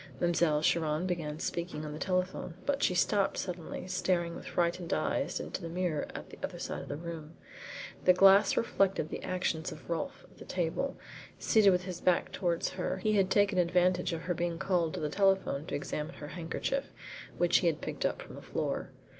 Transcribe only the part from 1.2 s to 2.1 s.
speaking on the